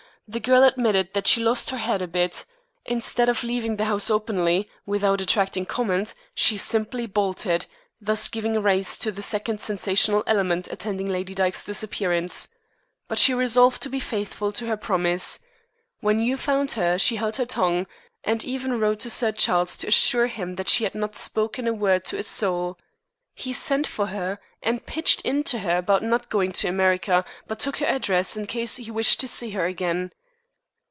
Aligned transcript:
The 0.27 0.39
girl 0.39 0.63
admitted 0.63 1.13
that 1.13 1.27
she 1.27 1.43
lost 1.43 1.71
her 1.71 1.77
head 1.77 2.01
a 2.01 2.07
bit. 2.07 2.45
Instead 2.85 3.27
of 3.27 3.43
leaving 3.43 3.75
the 3.75 3.83
house 3.83 4.09
openly, 4.09 4.69
without 4.85 5.19
attracting 5.19 5.65
comment, 5.65 6.13
she 6.35 6.55
simply 6.55 7.05
bolted, 7.05 7.65
thus 7.99 8.29
giving 8.29 8.57
rise 8.61 8.97
to 8.99 9.11
the 9.11 9.21
second 9.21 9.59
sensational 9.59 10.23
element 10.25 10.69
attending 10.71 11.09
Lady 11.09 11.33
Dyke's 11.35 11.65
disappearance. 11.65 12.47
But 13.09 13.17
she 13.17 13.33
resolved 13.33 13.81
to 13.83 13.89
be 13.89 13.99
faithful 13.99 14.53
to 14.53 14.67
her 14.67 14.77
promise. 14.77 15.39
When 15.99 16.21
you 16.21 16.37
found 16.37 16.71
her 16.79 16.97
she 16.97 17.17
held 17.17 17.35
her 17.35 17.45
tongue, 17.45 17.85
and 18.23 18.41
even 18.45 18.79
wrote 18.79 19.01
to 19.01 19.09
Sir 19.09 19.33
Charles 19.33 19.75
to 19.79 19.87
assure 19.87 20.27
him 20.27 20.55
that 20.55 20.69
she 20.69 20.85
had 20.85 20.95
not 20.95 21.13
spoken 21.17 21.67
a 21.67 21.73
word 21.73 22.05
to 22.05 22.17
a 22.17 22.23
soul. 22.23 22.77
He 23.35 23.51
sent 23.51 23.85
for 23.85 24.05
her, 24.07 24.39
and 24.63 24.85
pitched 24.85 25.23
into 25.23 25.59
her 25.59 25.75
about 25.79 26.03
not 26.03 26.29
going 26.29 26.53
to 26.53 26.69
America, 26.69 27.25
but 27.47 27.59
took 27.59 27.79
her 27.79 27.85
address 27.85 28.37
in 28.37 28.47
case 28.47 28.77
he 28.77 28.89
wished 28.89 29.19
to 29.19 29.27
see 29.27 29.49
her 29.49 29.65
again." 29.65 30.09